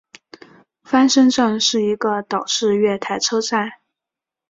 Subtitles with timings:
[0.81, 3.69] 翻身站是一个岛式月台车站。